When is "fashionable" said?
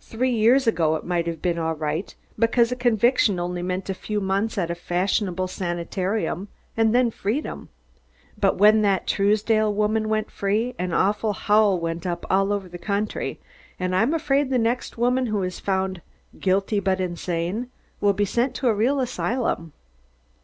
4.76-5.48